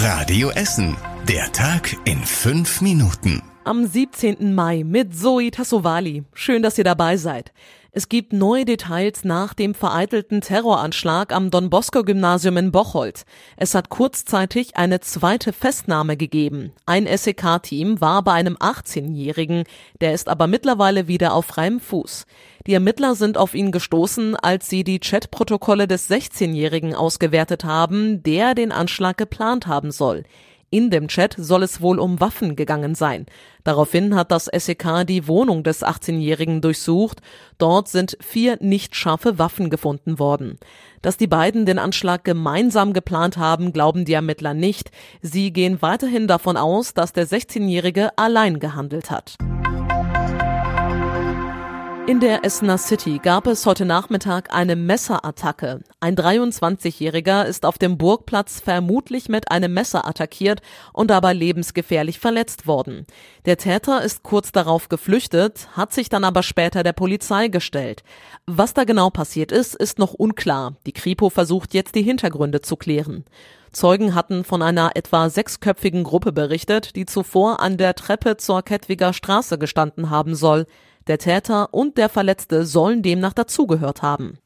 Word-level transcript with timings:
Radio 0.00 0.50
Essen. 0.50 0.96
Der 1.26 1.50
Tag 1.50 1.96
in 2.04 2.18
fünf 2.24 2.80
Minuten. 2.80 3.42
Am 3.64 3.84
17. 3.84 4.54
Mai 4.54 4.84
mit 4.84 5.12
Zoe 5.12 5.50
Tassovali. 5.50 6.22
Schön, 6.34 6.62
dass 6.62 6.78
ihr 6.78 6.84
dabei 6.84 7.16
seid. 7.16 7.52
Es 7.98 8.08
gibt 8.08 8.32
neue 8.32 8.64
Details 8.64 9.24
nach 9.24 9.54
dem 9.54 9.74
vereitelten 9.74 10.40
Terroranschlag 10.40 11.32
am 11.32 11.50
Don 11.50 11.68
Bosco 11.68 12.04
Gymnasium 12.04 12.56
in 12.56 12.70
Bocholt. 12.70 13.24
Es 13.56 13.74
hat 13.74 13.88
kurzzeitig 13.88 14.76
eine 14.76 15.00
zweite 15.00 15.52
Festnahme 15.52 16.16
gegeben. 16.16 16.70
Ein 16.86 17.08
SEK-Team 17.08 18.00
war 18.00 18.22
bei 18.22 18.34
einem 18.34 18.54
18-Jährigen, 18.54 19.64
der 20.00 20.12
ist 20.12 20.28
aber 20.28 20.46
mittlerweile 20.46 21.08
wieder 21.08 21.34
auf 21.34 21.46
freiem 21.46 21.80
Fuß. 21.80 22.26
Die 22.68 22.74
Ermittler 22.74 23.16
sind 23.16 23.36
auf 23.36 23.56
ihn 23.56 23.72
gestoßen, 23.72 24.36
als 24.36 24.68
sie 24.68 24.84
die 24.84 25.00
Chatprotokolle 25.00 25.88
des 25.88 26.08
16-Jährigen 26.08 26.94
ausgewertet 26.94 27.64
haben, 27.64 28.22
der 28.22 28.54
den 28.54 28.70
Anschlag 28.70 29.16
geplant 29.16 29.66
haben 29.66 29.90
soll. 29.90 30.22
In 30.70 30.90
dem 30.90 31.08
Chat 31.08 31.34
soll 31.38 31.62
es 31.62 31.80
wohl 31.80 31.98
um 31.98 32.20
Waffen 32.20 32.54
gegangen 32.54 32.94
sein. 32.94 33.24
Daraufhin 33.64 34.14
hat 34.14 34.30
das 34.30 34.46
SEK 34.46 35.06
die 35.06 35.26
Wohnung 35.26 35.62
des 35.62 35.82
18-Jährigen 35.82 36.60
durchsucht. 36.60 37.22
Dort 37.56 37.88
sind 37.88 38.18
vier 38.20 38.58
nicht 38.60 38.94
scharfe 38.94 39.38
Waffen 39.38 39.70
gefunden 39.70 40.18
worden. 40.18 40.58
Dass 41.00 41.16
die 41.16 41.26
beiden 41.26 41.64
den 41.64 41.78
Anschlag 41.78 42.22
gemeinsam 42.22 42.92
geplant 42.92 43.38
haben, 43.38 43.72
glauben 43.72 44.04
die 44.04 44.12
Ermittler 44.12 44.52
nicht. 44.52 44.90
Sie 45.22 45.54
gehen 45.54 45.80
weiterhin 45.80 46.26
davon 46.26 46.58
aus, 46.58 46.92
dass 46.92 47.14
der 47.14 47.26
16-Jährige 47.26 48.16
allein 48.18 48.58
gehandelt 48.58 49.10
hat. 49.10 49.36
In 52.08 52.20
der 52.20 52.42
Essener 52.42 52.78
City 52.78 53.20
gab 53.22 53.46
es 53.46 53.66
heute 53.66 53.84
Nachmittag 53.84 54.50
eine 54.50 54.76
Messerattacke. 54.76 55.82
Ein 56.00 56.16
23-Jähriger 56.16 57.44
ist 57.44 57.66
auf 57.66 57.76
dem 57.76 57.98
Burgplatz 57.98 58.60
vermutlich 58.60 59.28
mit 59.28 59.50
einem 59.50 59.74
Messer 59.74 60.08
attackiert 60.08 60.62
und 60.94 61.10
dabei 61.10 61.34
lebensgefährlich 61.34 62.18
verletzt 62.18 62.66
worden. 62.66 63.06
Der 63.44 63.58
Täter 63.58 64.00
ist 64.02 64.22
kurz 64.22 64.52
darauf 64.52 64.88
geflüchtet, 64.88 65.68
hat 65.76 65.92
sich 65.92 66.08
dann 66.08 66.24
aber 66.24 66.42
später 66.42 66.82
der 66.82 66.94
Polizei 66.94 67.48
gestellt. 67.48 68.04
Was 68.46 68.72
da 68.72 68.84
genau 68.84 69.10
passiert 69.10 69.52
ist, 69.52 69.74
ist 69.74 69.98
noch 69.98 70.14
unklar. 70.14 70.76
Die 70.86 70.92
Kripo 70.92 71.28
versucht 71.28 71.74
jetzt 71.74 71.94
die 71.94 72.02
Hintergründe 72.02 72.62
zu 72.62 72.76
klären. 72.76 73.26
Zeugen 73.70 74.14
hatten 74.14 74.44
von 74.44 74.62
einer 74.62 74.92
etwa 74.94 75.28
sechsköpfigen 75.28 76.04
Gruppe 76.04 76.32
berichtet, 76.32 76.96
die 76.96 77.04
zuvor 77.04 77.60
an 77.60 77.76
der 77.76 77.94
Treppe 77.94 78.38
zur 78.38 78.62
Kettwiger 78.62 79.12
Straße 79.12 79.58
gestanden 79.58 80.08
haben 80.08 80.34
soll. 80.34 80.64
Der 81.08 81.18
Täter 81.18 81.72
und 81.72 81.96
der 81.96 82.10
Verletzte 82.10 82.66
sollen 82.66 83.02
demnach 83.02 83.32
dazugehört 83.32 84.02
haben. 84.02 84.38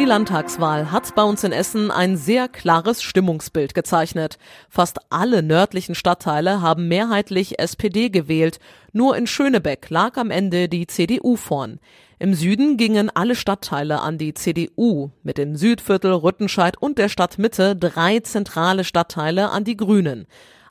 Die 0.00 0.06
Landtagswahl 0.06 0.90
hat 0.90 1.14
bei 1.14 1.22
uns 1.22 1.44
in 1.44 1.52
Essen 1.52 1.90
ein 1.90 2.16
sehr 2.16 2.48
klares 2.48 3.02
Stimmungsbild 3.02 3.74
gezeichnet. 3.74 4.38
Fast 4.70 4.98
alle 5.10 5.42
nördlichen 5.42 5.94
Stadtteile 5.94 6.62
haben 6.62 6.88
mehrheitlich 6.88 7.60
SPD 7.60 8.08
gewählt. 8.08 8.58
Nur 8.92 9.16
in 9.16 9.26
Schönebeck 9.26 9.90
lag 9.90 10.16
am 10.16 10.30
Ende 10.30 10.68
die 10.68 10.86
CDU 10.86 11.36
vorn. 11.36 11.78
Im 12.18 12.34
Süden 12.34 12.78
gingen 12.78 13.10
alle 13.10 13.36
Stadtteile 13.36 14.00
an 14.00 14.18
die 14.18 14.34
CDU, 14.34 15.10
mit 15.22 15.38
dem 15.38 15.54
Südviertel, 15.54 16.12
Rüttenscheid 16.12 16.76
und 16.80 16.98
der 16.98 17.08
Stadtmitte 17.08 17.76
drei 17.76 18.20
zentrale 18.20 18.84
Stadtteile 18.84 19.50
an 19.50 19.64
die 19.64 19.76
Grünen. 19.76 20.26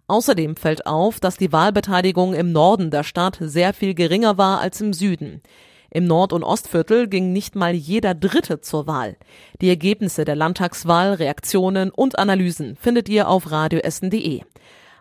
Außerdem 0.10 0.56
fällt 0.56 0.88
auf, 0.88 1.20
dass 1.20 1.38
die 1.38 1.52
Wahlbeteiligung 1.52 2.34
im 2.34 2.52
Norden 2.52 2.90
der 2.90 3.04
Stadt 3.04 3.38
sehr 3.40 3.74
viel 3.74 3.94
geringer 3.94 4.40
war 4.40 4.60
als 4.60 4.82
im 4.82 4.92
Süden. 4.92 5.44
Im 5.92 6.08
Nord- 6.08 6.34
und 6.34 6.44
Ostviertel 6.44 7.08
ging 7.08 7.32
nicht 7.32 7.56
mal 7.56 7.76
jeder 7.76 8.16
Dritte 8.16 8.60
zur 8.60 8.88
Wahl. 8.88 9.18
Die 9.62 9.70
Ergebnisse 9.70 10.26
der 10.26 10.36
Landtagswahl, 10.36 11.14
Reaktionen 11.14 11.92
und 11.92 12.18
Analysen 12.18 12.76
findet 12.76 13.08
ihr 13.08 13.30
auf 13.30 13.52
radioessen.de. 13.52 14.42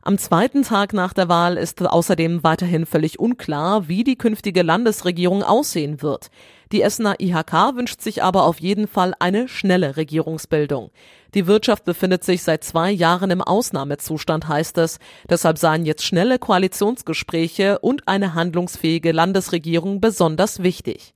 Am 0.03 0.19
zweiten 0.19 0.63
Tag 0.63 0.93
nach 0.93 1.15
der 1.15 1.31
Wahl 1.31 1.57
ist 1.57 1.81
außerdem 1.81 2.45
weiterhin 2.45 2.85
völlig 2.85 3.19
unklar, 3.19 3.89
wie 3.89 4.05
die 4.05 4.17
künftige 4.17 4.63
Landesregierung 4.63 5.43
aussehen 5.43 6.03
wird. 6.03 6.31
Die 6.73 6.83
Essener 6.83 7.17
IHK 7.19 7.77
wünscht 7.77 8.03
sich 8.03 8.23
aber 8.23 8.45
auf 8.45 8.61
jeden 8.61 8.89
Fall 8.89 9.15
eine 9.19 9.49
schnelle 9.49 9.97
Regierungsbildung. 9.97 10.91
Die 11.35 11.47
Wirtschaft 11.47 11.85
befindet 11.85 12.25
sich 12.25 12.43
seit 12.43 12.65
zwei 12.65 12.91
Jahren 12.91 13.31
im 13.31 13.43
Ausnahmezustand, 13.43 14.49
heißt 14.49 14.79
es. 14.79 14.99
Deshalb 15.29 15.59
seien 15.59 15.85
jetzt 15.85 16.05
schnelle 16.05 16.39
Koalitionsgespräche 16.39 17.79
und 17.79 18.07
eine 18.09 18.35
handlungsfähige 18.35 19.13
Landesregierung 19.13 20.01
besonders 20.01 20.63
wichtig. 20.63 21.15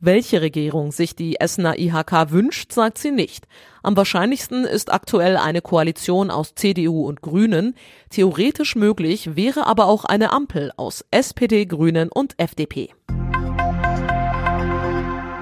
Welche 0.00 0.42
Regierung 0.42 0.92
sich 0.92 1.16
die 1.16 1.40
Essener 1.40 1.78
IHK 1.78 2.30
wünscht, 2.30 2.72
sagt 2.72 2.98
sie 2.98 3.10
nicht. 3.10 3.46
Am 3.82 3.96
wahrscheinlichsten 3.96 4.64
ist 4.64 4.92
aktuell 4.92 5.36
eine 5.38 5.62
Koalition 5.62 6.30
aus 6.30 6.54
CDU 6.54 7.06
und 7.06 7.22
Grünen. 7.22 7.74
Theoretisch 8.10 8.76
möglich 8.76 9.34
wäre 9.34 9.66
aber 9.66 9.86
auch 9.86 10.04
eine 10.04 10.30
Ampel 10.32 10.72
aus 10.76 11.04
SPD, 11.10 11.64
Grünen 11.64 12.10
und 12.10 12.38
FDP. 12.38 12.90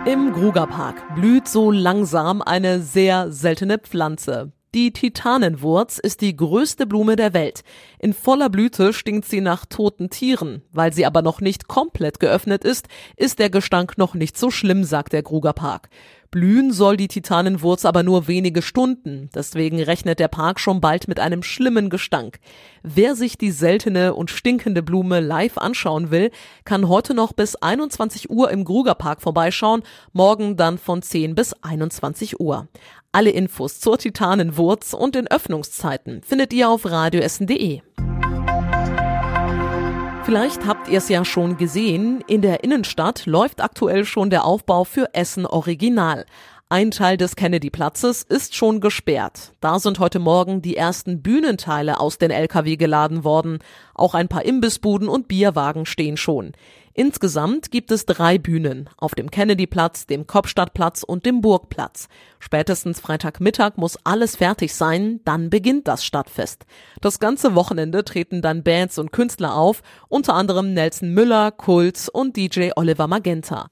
Im 0.05 0.33
Grugerpark 0.33 1.15
blüht 1.15 1.47
so 1.47 1.71
langsam 1.71 2.43
eine 2.43 2.81
sehr 2.81 3.31
seltene 3.31 3.79
Pflanze. 3.79 4.51
Die 4.75 4.93
Titanenwurz 4.93 5.99
ist 5.99 6.23
die 6.23 6.35
größte 6.35 6.89
Blume 6.89 7.15
der 7.15 7.35
Welt. 7.35 7.63
In 8.01 8.13
voller 8.13 8.51
Blüte 8.51 8.93
stinkt 8.95 9.29
sie 9.29 9.41
nach 9.41 9.65
toten 9.65 10.11
Tieren. 10.11 10.63
Weil 10.73 10.93
sie 10.93 11.07
aber 11.07 11.23
noch 11.23 11.41
nicht 11.41 11.69
komplett 11.69 12.19
geöffnet 12.19 12.65
ist, 12.65 12.89
ist 13.17 13.39
der 13.39 13.49
Gestank 13.49 13.97
noch 13.97 14.15
nicht 14.15 14.37
so 14.37 14.51
schlimm, 14.51 14.83
sagt 14.83 15.13
der 15.13 15.23
Grugerpark. 15.23 15.89
Blühen 16.33 16.73
soll 16.73 16.97
die 16.97 17.09
Titanenwurz 17.09 17.85
aber 17.85 18.03
nur 18.03 18.27
wenige 18.27 18.63
Stunden. 18.63 19.29
Deswegen 19.35 19.83
rechnet 19.83 20.19
der 20.19 20.29
Park 20.29 20.61
schon 20.61 20.81
bald 20.81 21.07
mit 21.07 21.21
einem 21.21 21.43
schlimmen 21.43 21.91
Gestank. 21.91 22.41
Wer 22.83 23.15
sich 23.15 23.37
die 23.37 23.51
seltene 23.51 24.15
und 24.15 24.31
stinkende 24.31 24.83
Blume 24.83 25.21
live 25.21 25.59
anschauen 25.59 26.11
will, 26.11 26.31
kann 26.65 26.89
heute 26.89 27.13
noch 27.13 27.35
bis 27.35 27.55
21 27.57 28.31
Uhr 28.31 28.51
im 28.51 28.65
Grugerpark 28.65 29.21
vorbeischauen, 29.21 29.83
morgen 30.15 30.57
dann 30.57 30.79
von 30.79 31.03
10 31.03 31.35
bis 31.35 31.53
21 31.53 32.41
Uhr. 32.41 32.67
Alle 33.13 33.29
Infos 33.29 33.79
zur 33.79 33.99
Titanenwurz 33.99 34.95
und 34.95 35.15
den 35.15 35.31
Öffnungszeiten 35.31 36.23
findet 36.23 36.55
ihr 36.55 36.71
auf 36.71 36.87
radioessen.de. 36.87 37.83
Vielleicht 40.25 40.67
habt 40.67 40.89
ihr 40.89 40.99
es 40.99 41.09
ja 41.09 41.25
schon 41.25 41.57
gesehen, 41.57 42.23
in 42.29 42.43
der 42.43 42.63
Innenstadt 42.63 43.27
läuft 43.27 43.61
aktuell 43.61 44.05
schon 44.05 44.31
der 44.31 44.45
Aufbau 44.45 44.85
für 44.85 45.13
Essen 45.15 45.47
Original. 45.47 46.27
Ein 46.73 46.91
Teil 46.91 47.19
des 47.19 47.37
Kennedy-Platzes 47.37 48.23
ist 48.23 48.55
schon 48.55 48.81
gesperrt. 48.81 49.53
Da 49.61 49.79
sind 49.79 49.99
heute 49.99 50.19
Morgen 50.19 50.63
die 50.63 50.75
ersten 50.75 51.21
Bühnenteile 51.21 52.01
aus 52.01 52.17
den 52.17 52.31
LKW 52.31 52.77
geladen 52.77 53.25
worden. 53.25 53.59
Auch 53.93 54.15
ein 54.15 54.29
paar 54.29 54.47
Imbissbuden 54.47 55.07
und 55.07 55.29
Bierwagen 55.29 55.85
stehen 55.85 56.17
schon. 56.17 56.53
Insgesamt 56.95 57.73
gibt 57.73 57.91
es 57.91 58.07
drei 58.07 58.39
Bühnen 58.39 58.89
auf 58.97 59.15
dem 59.15 59.31
Kennedyplatz, 59.31 60.07
dem 60.07 60.27
Kopstadtplatz 60.27 61.03
und 61.03 61.27
dem 61.27 61.43
Burgplatz. 61.43 62.09
Spätestens 62.39 63.01
Freitagmittag 63.01 63.73
muss 63.77 63.99
alles 64.05 64.37
fertig 64.37 64.75
sein, 64.75 65.21
dann 65.27 65.51
beginnt 65.51 65.87
das 65.89 66.07
Stadtfest. 66.07 66.65
Das 67.03 67.19
ganze 67.19 67.55
Wochenende 67.55 68.03
treten 68.03 68.41
dann 68.41 68.63
Bands 68.63 68.97
und 68.97 69.13
Künstler 69.13 69.57
auf, 69.57 69.83
unter 70.09 70.33
anderem 70.33 70.73
Nelson 70.73 71.11
Müller, 71.11 71.51
Kulz 71.51 72.09
und 72.09 72.39
DJ 72.39 72.71
Oliver 72.77 73.09
Magenta. 73.09 73.67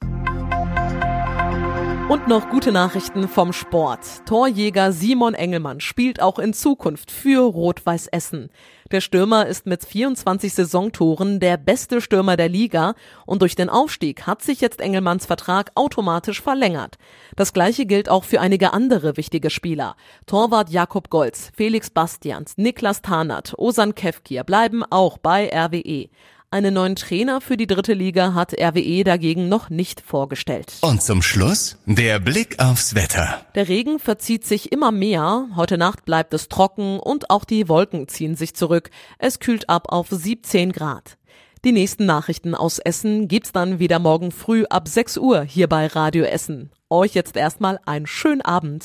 Und 2.10 2.26
noch 2.26 2.50
gute 2.50 2.72
Nachrichten 2.72 3.28
vom 3.28 3.52
Sport. 3.52 4.26
Torjäger 4.26 4.90
Simon 4.90 5.32
Engelmann 5.32 5.78
spielt 5.78 6.20
auch 6.20 6.40
in 6.40 6.52
Zukunft 6.52 7.12
für 7.12 7.38
Rot-Weiß 7.38 8.08
Essen. 8.08 8.50
Der 8.90 9.00
Stürmer 9.00 9.46
ist 9.46 9.66
mit 9.66 9.84
24 9.84 10.52
Saisontoren 10.52 11.38
der 11.38 11.56
beste 11.56 12.00
Stürmer 12.00 12.36
der 12.36 12.48
Liga 12.48 12.94
und 13.26 13.42
durch 13.42 13.54
den 13.54 13.68
Aufstieg 13.68 14.26
hat 14.26 14.42
sich 14.42 14.60
jetzt 14.60 14.80
Engelmanns 14.80 15.26
Vertrag 15.26 15.70
automatisch 15.76 16.42
verlängert. 16.42 16.98
Das 17.36 17.52
gleiche 17.52 17.86
gilt 17.86 18.08
auch 18.08 18.24
für 18.24 18.40
einige 18.40 18.72
andere 18.72 19.16
wichtige 19.16 19.48
Spieler. 19.48 19.94
Torwart 20.26 20.68
Jakob 20.68 21.10
Golz, 21.10 21.52
Felix 21.54 21.90
Bastians, 21.90 22.54
Niklas 22.56 23.02
Tarnat, 23.02 23.54
Osan 23.56 23.94
Kevkir 23.94 24.42
bleiben 24.42 24.82
auch 24.90 25.16
bei 25.16 25.48
RWE. 25.48 26.08
Einen 26.52 26.74
neuen 26.74 26.96
Trainer 26.96 27.40
für 27.40 27.56
die 27.56 27.68
dritte 27.68 27.94
Liga 27.94 28.34
hat 28.34 28.60
RWE 28.60 29.04
dagegen 29.04 29.48
noch 29.48 29.70
nicht 29.70 30.00
vorgestellt. 30.00 30.72
Und 30.80 31.00
zum 31.00 31.22
Schluss 31.22 31.78
der 31.86 32.18
Blick 32.18 32.58
aufs 32.58 32.96
Wetter. 32.96 33.46
Der 33.54 33.68
Regen 33.68 34.00
verzieht 34.00 34.44
sich 34.44 34.72
immer 34.72 34.90
mehr. 34.90 35.46
Heute 35.54 35.78
Nacht 35.78 36.04
bleibt 36.04 36.34
es 36.34 36.48
trocken 36.48 36.98
und 36.98 37.30
auch 37.30 37.44
die 37.44 37.68
Wolken 37.68 38.08
ziehen 38.08 38.34
sich 38.34 38.56
zurück. 38.56 38.90
Es 39.20 39.38
kühlt 39.38 39.68
ab 39.68 39.92
auf 39.92 40.08
17 40.10 40.72
Grad. 40.72 41.18
Die 41.64 41.70
nächsten 41.70 42.04
Nachrichten 42.04 42.56
aus 42.56 42.80
Essen 42.80 43.28
gibt's 43.28 43.52
dann 43.52 43.78
wieder 43.78 44.00
morgen 44.00 44.32
früh 44.32 44.64
ab 44.64 44.88
6 44.88 45.18
Uhr 45.18 45.42
hier 45.42 45.68
bei 45.68 45.86
Radio 45.86 46.24
Essen. 46.24 46.72
Euch 46.88 47.14
jetzt 47.14 47.36
erstmal 47.36 47.78
einen 47.86 48.08
schönen 48.08 48.42
Abend. 48.42 48.84